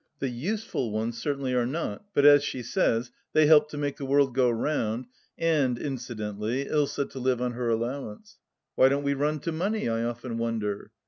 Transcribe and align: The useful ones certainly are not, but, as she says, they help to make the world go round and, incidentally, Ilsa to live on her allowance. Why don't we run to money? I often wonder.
The 0.17 0.29
useful 0.29 0.89
ones 0.89 1.19
certainly 1.21 1.53
are 1.53 1.67
not, 1.67 2.03
but, 2.15 2.25
as 2.25 2.43
she 2.43 2.63
says, 2.63 3.11
they 3.33 3.45
help 3.45 3.69
to 3.69 3.77
make 3.77 3.97
the 3.97 4.05
world 4.07 4.33
go 4.33 4.49
round 4.49 5.05
and, 5.37 5.77
incidentally, 5.77 6.65
Ilsa 6.65 7.05
to 7.11 7.19
live 7.19 7.39
on 7.39 7.51
her 7.51 7.69
allowance. 7.69 8.39
Why 8.73 8.89
don't 8.89 9.03
we 9.03 9.13
run 9.13 9.41
to 9.41 9.51
money? 9.51 9.87
I 9.87 10.03
often 10.03 10.39
wonder. 10.39 10.89